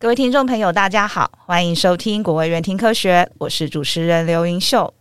[0.00, 4.94] 各位听众朋友，大家好，欢迎收听国卫院听科学，我是主持人刘云秀。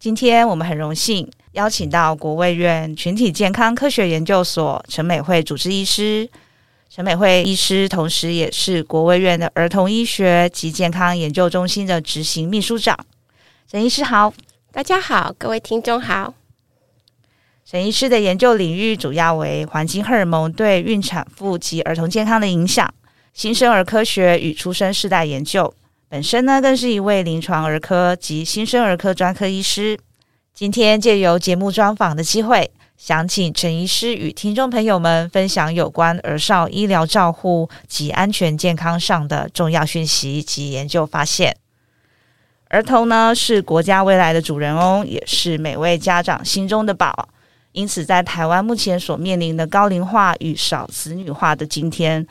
[0.00, 6.28] 今天我们很荣幸邀请到国卫院群体健康科学研究所陈美惠主治医师。
[6.90, 12.98] 陈美惠医师同时也是国卫院的儿童医学及健康研究中心的执行秘书长。
[13.70, 14.34] 陈医师好，
[14.72, 16.34] 大家好，各位听众好。
[17.64, 22.92] 陈医师的研究领域主要为环境荷尔蒙对孕产妇及儿童健康的影响。
[23.34, 25.74] 新生儿科学与出生世代研究，
[26.08, 29.98] 本身呢更是一位临床儿科及新生儿科专科医师。
[30.54, 41.56] 今天借由节目专访的机会，想请陈医师与听众朋友们分享有关儿少医疗照护及安全健康上的重要讯息及研究发现。
[42.68, 47.28] 儿童呢是国家未来的主人翁，也是每位家长心中的宝。
[47.72, 52.24] 因此，在台湾目前所面临的高龄化与少子女化的今天，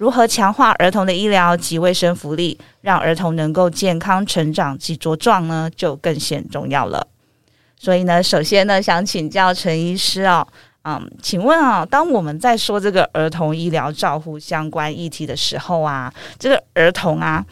[0.00, 5.70] 如何强化儿童的医疗及卫生福利，让儿童能够健康成长及茁壮呢？
[5.76, 7.06] 就更显重要了。
[7.78, 10.46] 所以呢，首先呢，想请教陈医师哦，
[10.84, 17.44] 嗯，请问啊，当我们在说这个儿童医疗照护相关议题的时候啊，这个儿童啊，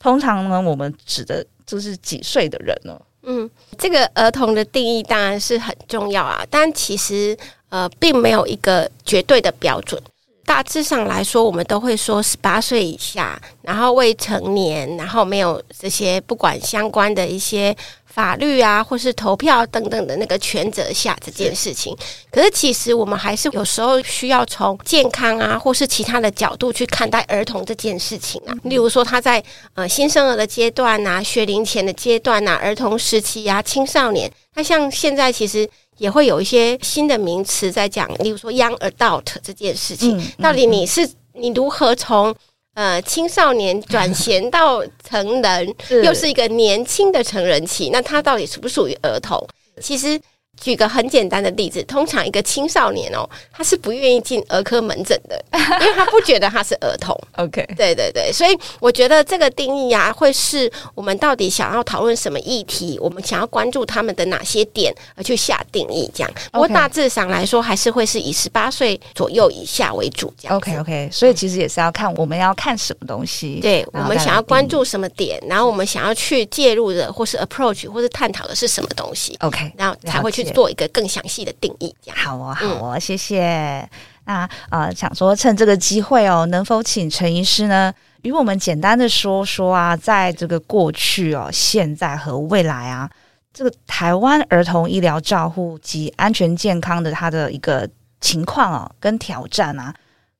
[0.00, 3.00] 通常呢，我们指的就是几岁的人呢？
[3.22, 10.02] 嗯，这个儿童的定义当然是很重要啊，但其实呃，并没有一个绝对的标准。
[10.44, 21.96] 大致上来说，我们都会说十八岁以下，然后未成年，然后没有这些不管相关的一些法律啊，或是投票等等的那个权责下这件事情。
[22.30, 28.52] 可是，其实我们还是有时候需要从健康啊，或是其他的角度去看待儿童这件事情啊。
[28.64, 29.42] 例如说，他在
[29.74, 34.30] 呃新生儿的阶段啊，学龄前的阶段啊，儿童时期啊，青少年。
[34.54, 35.68] 那像现在其实。
[36.02, 42.34] 也会有一些新的名词在讲，例如说 young adult 这件事情，嗯、到底你是你如何从
[42.74, 49.46] 呃青少年转衔到成人， 是又是一个年轻的成人期，那他到底属不属于儿童？
[49.80, 50.20] 其实。
[50.60, 55.42] 举个很简单的例子，通常一个青少年哦，他是不愿意进儿科门诊的，
[55.80, 57.18] 因为他不觉得他是儿童。
[57.36, 66.30] OK，对对对，所以我觉得这个定义啊，会是我们到底想要讨论什么议题，我们想要关注他们的哪些点而去下定义这样。
[66.52, 70.56] 不过大致上来说，还是会是以十八岁左右以下为主这样。
[70.56, 79.36] OK OK，所以其实也是要看我们要看什么东西，对我们想要关注什么点，然后我们想要去介入的或是 approach 或是探讨的是什么东西。
[79.40, 80.41] OK，然后才会去。
[80.44, 83.88] 做一个更详细的定义，这样好哦，好哦，谢谢。
[84.24, 87.92] 那呃，想说趁这个机会哦，能否请陈医师呢，
[88.22, 93.10] 与我们简单的说说啊，在这个过去哦、现在和未来啊，
[93.52, 97.88] 这个台湾儿童医疗照护及安全健康的它的一个
[98.20, 99.92] 情况啊，跟挑战啊，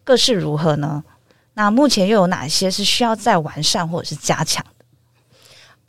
[0.04, 1.02] 各是如何呢？
[1.54, 4.64] 那目前又有哪些是需要再完善或者是加强？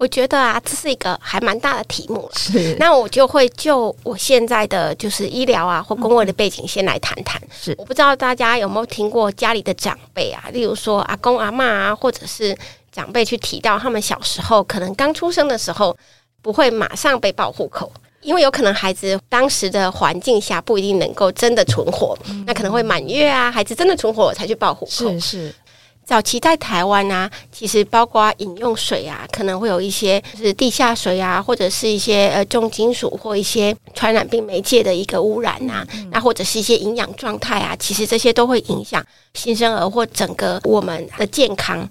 [0.04, 2.30] 我觉得啊，这是一个还蛮大的题目。
[2.36, 7.42] 是，那我就会就我现在的就是医疗啊或工位的背景先来谈谈。
[7.50, 12.54] 是，我不知道大家有没有听过家里的长辈啊，例如说阿公阿嬷啊，或者是
[12.92, 15.96] 长辈去提到他们小时候可能刚出生的时候
[16.42, 24.92] 不会马上被报户口，因为有可能孩子当时的环境下不一定能够真的存活，嗯、那可能会满月啊，孩子真的存活我才去报户口。
[24.92, 25.56] 是是。
[26.06, 39.04] 早期在台湾啊，其实包括饮用水啊，可能会有一些就是地下水啊，或者是一些呃重金属或一些传染病媒介的一个污染啊，嗯、那或者是一些营养状态啊，其实这些都会影响
[39.34, 41.90] 新生儿或整个我们的健康。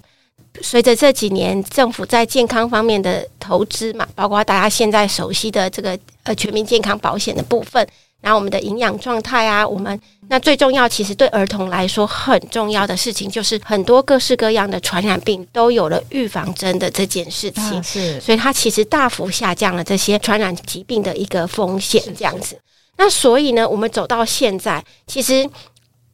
[0.61, 7.85] 随着这几年政府在健康方面的投资嘛，包括大家现在熟悉的这个呃全民健康保险的部分。
[8.23, 17.63] 然后我们的营养状态啊，我们那最重要，其实对儿童来说很重要的事情，就是很多各式各样的传染病都有了预防针的这件事情。
[17.63, 22.57] 啊、是，所以它其实大幅下降了这些传染疾病的一个风险，这样子。
[22.95, 25.47] 那所以呢，我们走到现在，其实。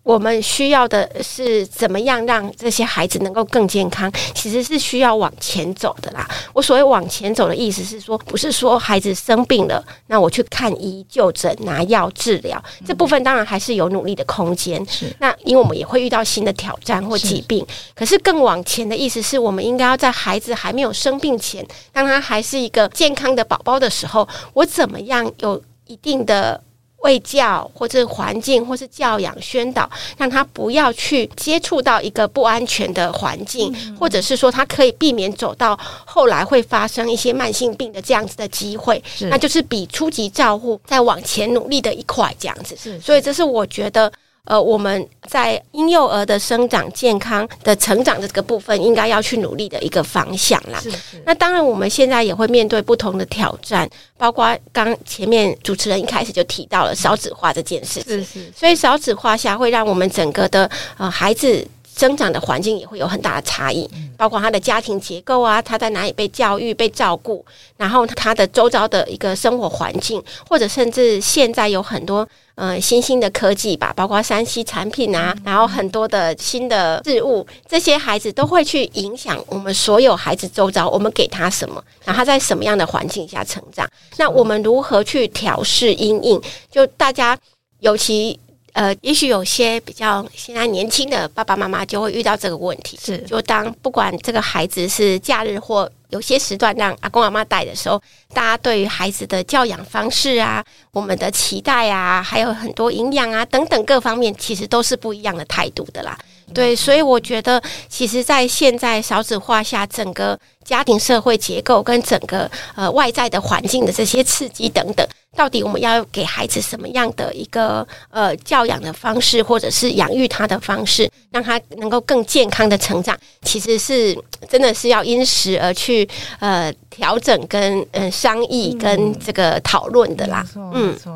[0.09, 4.11] 我们需要的是怎么样让这些孩子能够更健康？
[4.33, 6.27] 其实是需要往前走的啦。
[6.51, 14.83] 我所谓往前走的意思是说，不是说孩子生病了，那我去看医、就诊、拿药、治疗，这部分当然还是有努力的空间。
[14.87, 17.63] 是，那因为我们也会遇到新的挑战或疾病。
[17.93, 21.63] 可是更往前的意思是我们应该要在孩子还没有生病前，
[21.93, 26.63] 当他还是一个健康的宝宝的时候，我怎么样有一定的。
[27.01, 42.75] 卫教或者环境，或是教养宣导，让他不要去接触到一个不安全的环境，嗯、或者是说他可以避免走到后来会发生一些慢性病的这样子的机会，那就是比初级照护再往前努力的一块这样子。
[42.77, 44.11] 是，所以这是我觉得
[44.45, 50.79] 呃，我们在婴幼儿的生长健康的成长的这个部分，应该要去努力的一个方向啦。
[50.81, 51.21] 是是。
[51.25, 53.87] 那当然，我们现在也会面对不同的挑战，
[54.17, 58.13] 包括刚前面主持人一开始就提到了少子化这件事情。
[58.13, 58.51] 是是。
[58.55, 61.67] 所以少子化下会让我们整个的呃孩子。
[61.97, 63.85] 生长的环境也会有很大的差异，
[64.15, 67.45] 包括他的家庭结构啊，他在哪里被教育、被照顾，
[67.75, 72.25] 然后他的周遭的一个生活环境，或者甚至现在有很多
[72.59, 86.41] 呃新兴的科技吧，包括山西产品啊，然后很多的新的事物，这些孩子都会去影响我们所有孩子周遭，我们给他什么，然后他在什么样的环境下成长，那我们如何去调试阴影？
[86.69, 87.37] 就大家
[87.79, 88.37] 尤其。
[88.73, 98.01] 呃，也许有些比较现在年轻的爸爸妈妈就会遇到这个问题，是就当不管这个孩子是假日或有些时段让阿公阿妈带的时候，
[98.33, 106.17] 大家对于孩子的教养方式啊，我们的期待啊，还有很多营养啊等等各方面，其实都是不一样的态度的啦。
[106.51, 110.39] 对，所以我觉得，其实，在现在少子化下，整个
[110.69, 115.03] 家庭社会结构跟整个呃外在的环境的这些刺激等等，
[115.35, 124.15] 到底我们要给孩子什么样的一个呃教养的方式，或者是养育他的方式，让他能够更健康的成长，其实是
[124.47, 126.07] 真的是要因时而去
[126.39, 130.45] 呃调整跟呃商议跟这个讨论的啦。
[130.55, 131.11] 嗯，没错，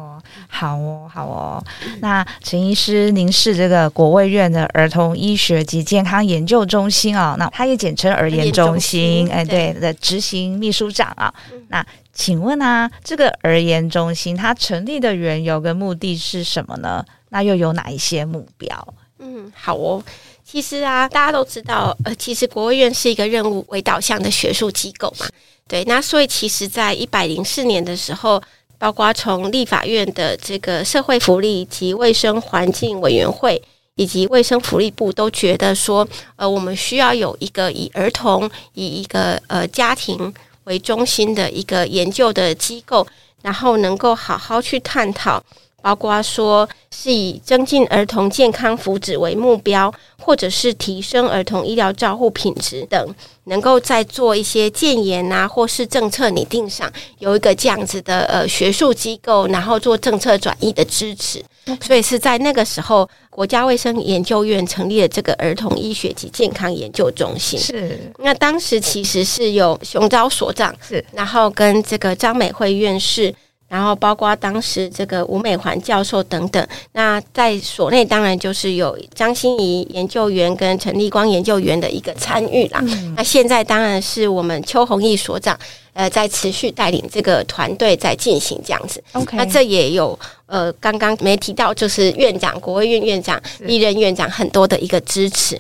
[0.48, 1.64] 好哦，好哦。
[2.00, 11.34] 那陈医师，您是这个国卫院的儿童医学及健康研究中心啊、哦，那它也简称儿研中心，哎，对的执行秘书长啊。
[11.70, 17.04] 那请问啊，这个儿研中心它成立的缘由跟目的是什么呢？
[17.30, 18.94] 那又有哪一些目标？
[19.20, 20.04] 嗯，好哦。
[20.46, 25.26] 其实啊，大家都知道，呃，其实国务院是一个任务为导向的学术机构嘛。
[25.68, 28.42] 对，那所以其实，在一百零四年的时候，
[28.78, 33.60] 包括从立法院的这个社会福利及卫生环境委员会。
[33.96, 43.06] 以及卫生福利部都觉得说，呃，我们需要有一个以儿童、以一个呃家庭为中心的一个研究的机构，
[43.42, 45.44] 然后能够好好去探讨。
[45.84, 61.44] 包括说是以增进儿童健康福祉为目标，或者是提升儿童医疗照护品质等，能够在做一些建言啊，或是政策拟定上有一个这样子的呃学术机构，然后做政策转移的支持。
[61.82, 67.60] 所以是在那个时候，国家卫生研究院成立了这个儿童医学及健康研究中心。
[67.60, 73.34] 是，那当时其实是有熊昭所长，是，然后跟这个张美惠院士。
[73.70, 82.80] 然后包括当时这个吴美环教授等等，那在所内当然就是有张欣怡研究员跟陈立光研究员的一个参与啦。
[82.84, 85.58] 嗯、那现在当然是我们邱宏毅所长，
[85.94, 89.04] 呃，在持续带领这个团队在进行这样子。
[89.14, 95.60] OK，那这也有呃刚刚没提到，就是院长国卫院院长历任院长很多的一个支持。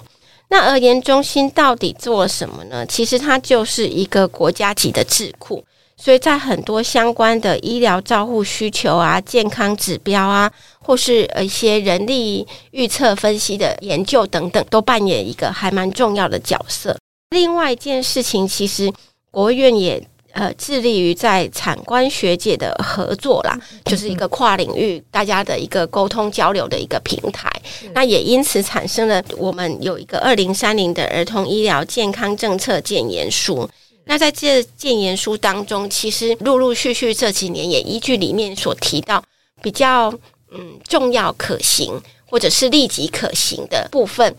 [0.49, 2.85] 那而言中心到底做了什么呢？
[2.85, 5.63] 其实它就是一个国家级的智库。
[5.95, 16.97] 所以在很多相关的医疗照护需求啊、健康指标啊，或是一些人力预测分析的研究等等，都扮演一个还蛮重要的角色。
[17.29, 18.91] 另外一件事情，其实
[19.31, 20.03] 国务院也
[20.33, 27.49] 呃致力于在产官学界的合作啦，就是一个跨领域大家的一个沟通交流的一个平台。
[27.93, 33.69] 那也因此产生了我们有一个二零三零的儿童医疗健康政策建言书。
[34.05, 39.23] 那在这建言书当中，其实陆陆续续这几年也依据里面所提到
[39.61, 40.13] 比较
[40.51, 44.35] 嗯重要可行或者是立即可行的部分，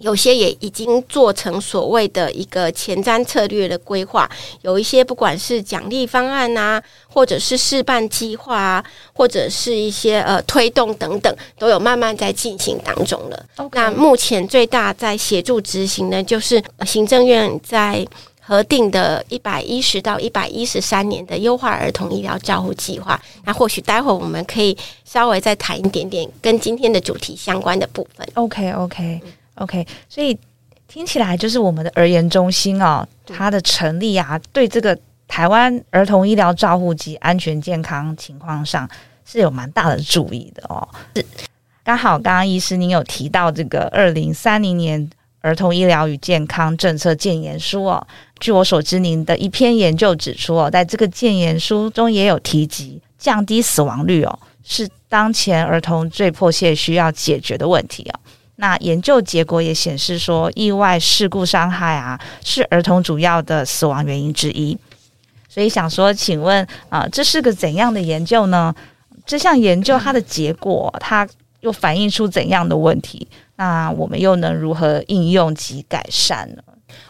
[0.00, 4.28] 有些也已经做成所谓的一个前瞻策略的规划，
[4.62, 13.46] 有一些不管是奖励方案啊，或者是试办计划啊，或者是一些呃推动等等，都有慢慢在进行当中了。
[13.72, 18.06] 那目前最大在协助执行的，就是行政院在。
[18.42, 28.26] 核定的一百一十到一百一十三年的优化儿童医疗照护计划，那或许待会我们可以稍微再谈一点点跟今天的主题相关的部分。
[28.34, 29.20] OK，OK，OK，okay, okay,
[29.66, 29.86] okay.
[30.08, 30.36] 所以
[30.88, 34.98] 听起来就是我们的儿研中心哦，它的成立啊，对这个
[35.28, 38.88] 台湾儿童医疗照护及安全健康情况上
[39.24, 40.88] 是有蛮大的注意的哦。
[41.14, 41.24] 是，
[41.84, 45.10] 刚好刚刚医师您有提到这个二零三零年。
[45.42, 48.06] 儿童医疗与健康政策建言书哦，
[48.40, 58.20] 据我所知，您的一篇研究指出哦，在这个建言书中也有提及降低死亡率哦，是当前儿童最迫切需要解决的问题哦。
[58.60, 64.76] 那研究结果也显示说，意外事故伤害啊，是儿童主要的死亡原因之一。
[65.48, 68.74] 所以想说，请问啊，这是个怎样的研究呢？
[69.24, 71.26] 这项研究它的结果，它
[71.60, 73.26] 又反映出怎样的问题？
[73.56, 76.62] 那我们又能如何应用及改善呢？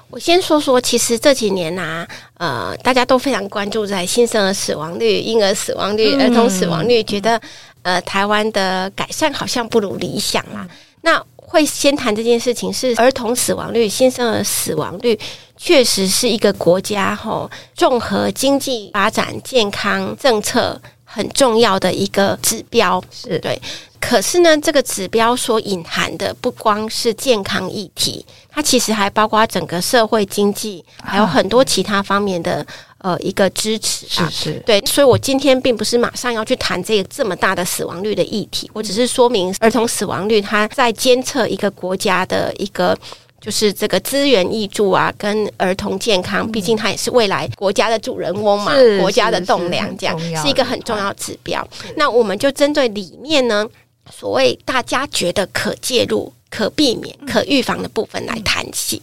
[0.09, 2.07] 我先说说，其实这几年啊，
[2.39, 7.41] 呃，大家都非常关注在新生儿死亡率、婴儿死亡率、儿童死亡率，觉得
[7.83, 10.65] 呃，台湾的改善好像不如理想啦。
[11.03, 11.19] 那
[11.51, 15.19] 会先谈这件事情，是儿童死亡率、新生儿死亡率，
[15.57, 23.37] 确实是一个国家吼综合经济发展、健康政策很重要的一个指标，是。
[23.41, 23.61] 对。
[23.99, 32.65] 可是呢，这个指标所隐含的不光是健康议题，它其实还包括整个社会经济，还有很多其他方面的
[33.01, 34.29] 呃一个支持啊。
[34.31, 42.97] 是是，对，所以我今天并不是马上要去谈这个这么大的死亡率的议题，我只是说明儿童死亡率，它在监测一个国家的一个
[43.41, 51.67] 就是这个资源挹注啊，跟儿童健康，毕竟它也是未来国家的主人翁嘛，国家的栋梁，这样是一个很重要指标。
[51.97, 53.67] 那我们就针对里面呢。
[54.11, 59.01] 所谓大家觉得可介入、可避免、可预防的部分来谈起。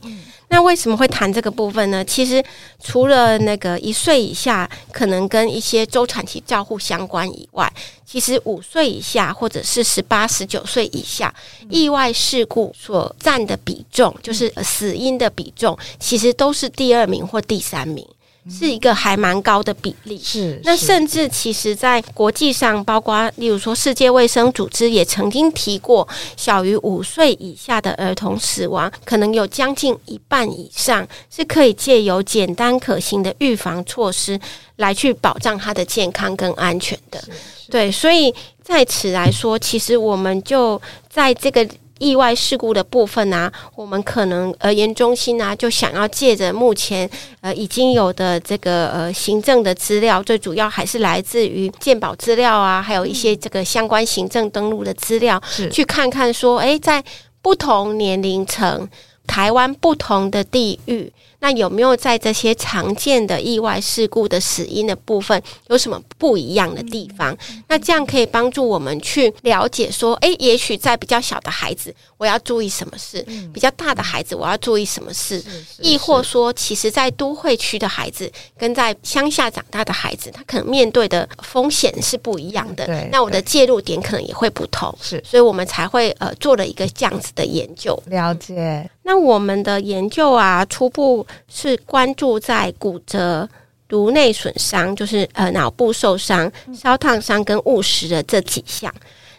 [0.50, 2.04] 那为什么会谈这个部分呢？
[2.06, 2.42] 其实
[2.82, 7.72] 除了那个一岁以下可能跟一些周产期照护相关以外，
[8.06, 11.34] 其实五岁以下或者是十八、十九岁以下，
[11.70, 18.08] 意外事故所占的比重，就是死因的比重，其实都是第二名或第三名。
[18.50, 20.60] 是一个还蛮高的比例，是。
[20.63, 34.39] 那甚至其实，在国际上，包括例如说世界卫生组织也曾经提过，小于五岁以下的儿童死亡，可能有将近一半以上是可以借由简单可行的预防措施
[34.77, 37.24] 来去保障他的健康跟安全的。
[37.70, 41.68] 对，所以在此来说，其实我们就在这个。
[42.00, 47.10] 意外事故的部分呢、啊，我们可能而言中心啊，就想要借着目前
[47.42, 57.04] 呃已经有的这个呃行政的资料，最主要还是来自于鉴保资料啊，还有一些这个相关行政登录的资料，去看看说，诶，在
[57.42, 58.88] 不同年龄层，
[59.25, 61.12] 台湾不同的地域。
[61.39, 67.38] 那有没有在这些常见的意外事故的死因的部分有什么不一样的地方？
[67.67, 75.44] 那这样可以帮助我们去了解说，诶，也许在比较小的孩子，我要注意什么事；比较大的孩子，我要注意什么事？
[75.79, 82.86] 亦或说，其实，在都会区的孩子跟在乡下长大的孩子，他可能面对的风险是不一样的。
[82.88, 84.94] 对，那我的介入点可能也会不同。
[85.01, 88.01] 是，所以我们才会呃做了一个这样子的研究。
[88.08, 88.89] 了解。
[89.08, 93.48] 那我们的研究啊，初步是关注在骨折、
[93.88, 98.94] 颅内损伤，就是呃脑部受伤、烧烫伤跟误食的这几项。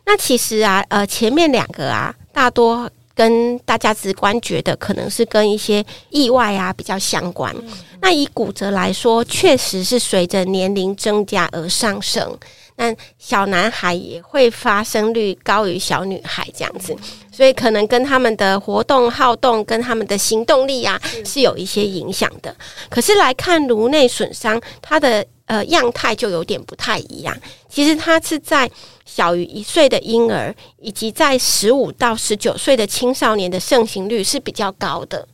[0.07, 7.55] 那其实啊，呃前面两个啊，大多跟大家直观觉得可能是跟一些意外啊比较相关。
[8.01, 12.35] 那以骨折来说，确实是随着年龄增加而上升。
[12.81, 16.97] 那小男孩也会发生率高于小女孩这样子，
[17.33, 22.55] 所以可能跟他们的活动好动跟他们的行动力啊是有一些影响的。
[22.89, 27.37] 可是来看颅内损伤，它的呃样态就有点不太一样。
[27.69, 28.71] 其实它是在
[29.05, 35.27] 小于一岁的婴儿以及在十五到十九岁的青少年的盛行率是比较高的。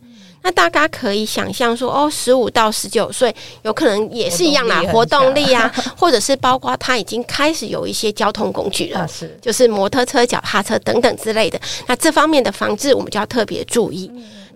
[0.44, 11.58] 那大家可以想象说，哦，十五到十九岁有可能也是一样啦，活动力啊， 或者是包括他已经开始有一些交通工具了，是就是摩托车、脚踏车等等之类的。
[11.86, 14.10] 那这方面的防治，我们就要特别注意。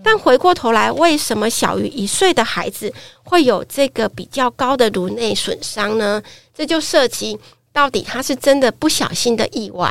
[0.04, 2.92] 但回过头来，为什么小于一岁的孩子
[3.24, 6.22] 会有这个比较高的颅内损伤呢？
[6.54, 7.38] 这就涉及
[7.72, 9.90] 到底他是真的不小心的意外，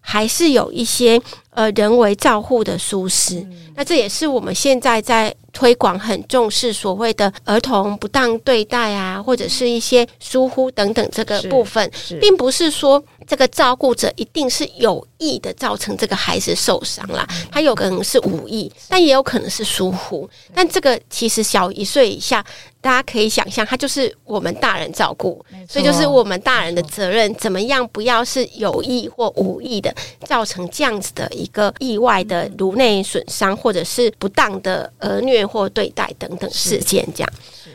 [0.00, 1.20] 还是有一些
[1.56, 3.40] 呃人为照护的疏失？
[3.40, 20.28] 嗯、那这也是我们现在在推广很重视所谓的儿童不当对待啊，或者是一些疏忽等等这个部分，并不是说这个照顾者一定是有意的造成这个孩子受伤啦，他有可能是无意，但也有可能是疏忽。
[20.54, 22.44] 但这个其实小一岁以下。
[22.78, 29.92] 大家可以想象，他就是我们大人照顾，所以就是我们大人的责任，怎么样不要是有意或无意的
[30.24, 37.06] 造成这样子的一个意外的颅内损伤，或者是不当的儿虐或对待等等事件。
[37.14, 37.32] 这样，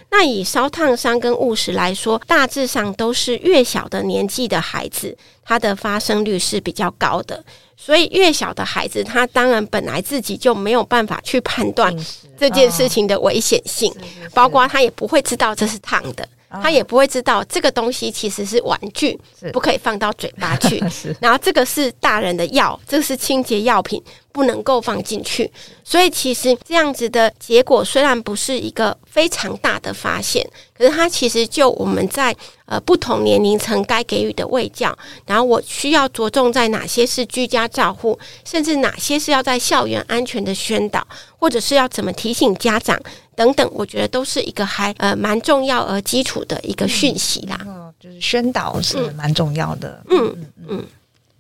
[0.10, 7.44] 那以烧烫伤跟误食来说，大致上都是越小的年纪的孩子，他的发生率是比较高的。
[7.78, 11.92] 所以越小的孩子，他当然本来自己就没有办法去判断
[12.38, 13.92] 这件事情的危险性，
[14.36, 16.28] 包括他也不会知道这是烫的，
[16.62, 19.18] 他也不会知道这个东西其实是玩具，
[19.54, 20.84] 不可以放到嘴巴去。
[21.22, 25.50] 然后这个是大人的药，这个是清洁药品，不能够放进去。
[25.84, 30.46] 所以其实这样子的结果虽然不是一个非常大的发现，
[30.78, 41.06] 可是它其实就我们在呃不同年龄层该给予的喂教，然后我需要着重在哪些是居家照护，甚至哪些是要在校园安全的宣导，
[41.38, 43.00] 或者是要怎么提醒家长。
[43.42, 47.58] 等等，我觉得都是一个还呃蛮重要而基础的一个讯息啦。
[47.66, 50.04] 嗯，就是宣导是蛮重要的。
[50.10, 50.86] 嗯嗯嗯。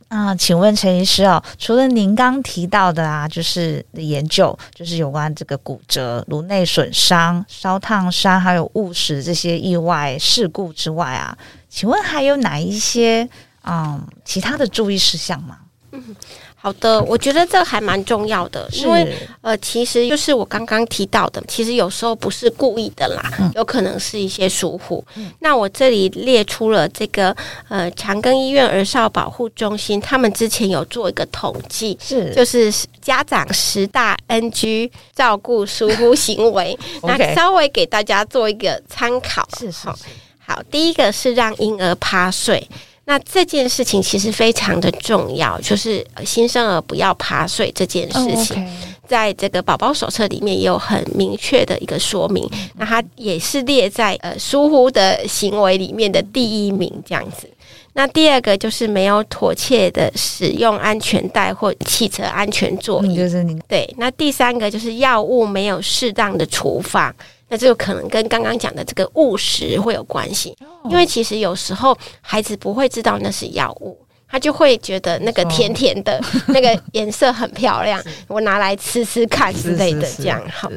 [0.08, 11.38] 啊，请问陈医师哦，除了您刚提到的啊，就是的研究，就是有关这个骨折、颅内损伤、烧烫伤，还有误食这些意外事故之外啊，
[11.70, 13.30] 请问还有哪一些
[13.64, 15.60] 嗯其他的注意事项吗？
[15.92, 16.16] 嗯。
[16.56, 25.04] 好的，我觉得这还蛮重要的，因为呃，其实就是我刚刚提到的，其实有时候不是故意的啦，嗯、有可能是一些疏忽。
[25.16, 27.36] 嗯、那我这里列出了这个
[27.68, 32.72] 呃长庚医院儿少保护中心，他们之前有做一个统计，是就是
[33.02, 39.50] 家长十大 NG 照顾疏忽行为， 那稍微给大家做一个参考。
[39.58, 39.98] 是好，
[40.46, 42.70] 好，第一个是让婴儿趴睡。
[43.12, 48.66] 那这件事情其实非常的重要，就是新生儿不要趴睡这件事情，
[49.06, 52.50] 在这个宝宝手册里面也有很明确的一个说明。
[52.78, 57.50] 那它也是列在呃疏忽的行为里面的第一名这样子。
[57.92, 63.94] 那第二个就是没有妥切的使用安全带或汽车安全座椅，就是您对。
[63.98, 67.14] 那第三个就是药物没有适当的处方。
[67.52, 76.18] 那这个可能跟刚刚讲的这个误食会有关系，因为其实有时候孩子不会知道那是药物，他就会觉得那个甜甜的，
[76.48, 80.72] 那个颜色很漂亮，我拿来吃吃看之类的，这样好。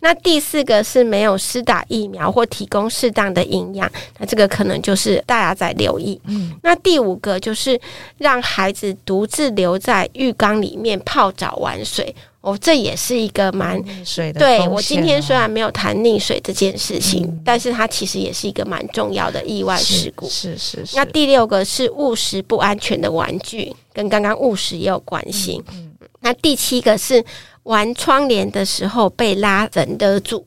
[0.00, 6.20] 那第四个是没有施打疫苗或提供适当的营养，那这个可能就是大家在留意。
[6.26, 7.80] 嗯，那第五个就是
[8.18, 12.14] 让孩子独自留在浴缸里面泡澡玩水，
[12.50, 14.40] 哦，这也是一个蛮水的。
[14.40, 20.28] 对，我今天虽然没有谈溺水这件事情，嗯，但是它其实也是一个蛮重要的意外事故。
[20.28, 20.96] 是是，是是。
[20.96, 25.62] 那第六个是误食不安全的玩具，跟刚刚误食也有关系。
[25.72, 27.24] 嗯，那第七个是。
[27.64, 30.42] 玩窗帘的时候被拉绳勒住，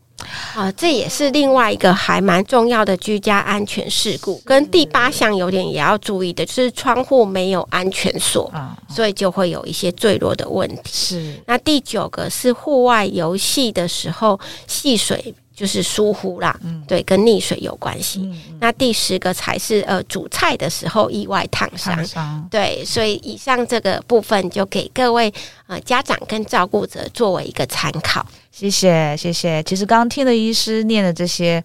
[0.55, 4.41] 啊，这也是另外一个还蛮重要的居家安全事故。
[4.45, 8.51] 跟第八项有点也要注意的，就是窗户没有安全锁，
[8.89, 10.81] 所以就会有一些坠落的问题。
[10.91, 15.33] 是，那第九个是户外游戏的时候戏水。
[15.61, 18.27] 就是疏忽啦，嗯、对，跟溺水有关系。
[18.59, 25.31] 那第十个才是呃煮菜的时候意外烫伤，伤对，所以以上这个部分就给各位
[25.67, 28.25] 呃家长跟照顾者作为一个参考。
[28.51, 29.61] 谢谢，谢谢。
[29.61, 31.63] 其实刚刚听了医师念的这些，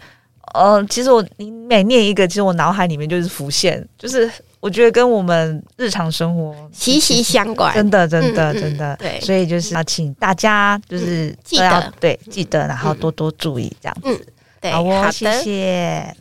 [0.53, 4.31] 呃，其实我你每念一个，其实我脑海里面就是浮现，就是。
[4.67, 14.27] 我觉得跟我们日常生活息息相关，真的，真的，真的，对，所以就是要请大家就是记得，对，记得，然后多多注意这样子。
[14.61, 16.17] 对，好，谢谢，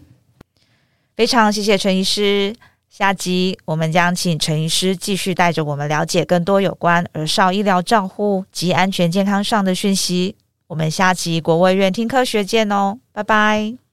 [1.16, 2.56] 非常谢谢陈医师。
[2.88, 10.36] 下集我们将请陈医师继续带着我们了解更多有关儿少医疗照护及安全健康上的讯息。
[10.68, 13.85] 我们下集国卫院听科学见哦，拜拜。